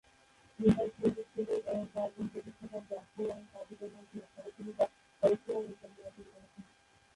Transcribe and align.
চিন্তার 0.59 0.87
সুন্নি 0.91 1.21
স্কুলের 1.23 1.59
চারজন 1.93 2.25
প্রতিষ্ঠাতা 2.33 2.79
জাফর 2.89 3.27
আস-সাদিকের 3.33 3.89
মাধ্যমে 3.95 4.25
সরাসরি 4.33 4.71
বা 4.77 4.85
পরোক্ষভাবে 5.23 5.71
জ্ঞান 5.71 5.91
অর্জন 5.99 6.25
করেছেন। 6.27 6.63